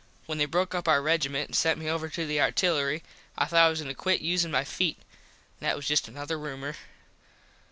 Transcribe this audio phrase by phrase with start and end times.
[0.25, 3.03] When they broke up our regiment and sent me over to the artillery
[3.37, 4.97] I thought I was goin to quit usin my feet.
[5.59, 6.75] That was just another roomor.